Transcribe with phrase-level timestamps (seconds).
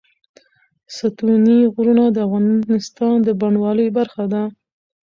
[0.97, 4.43] ستوني غرونه د افغانستان د بڼوالۍ برخه ده.